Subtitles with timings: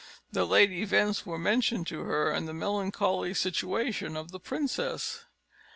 [0.31, 5.25] The late events were mentioned to her, and the melancholy situation of the princess.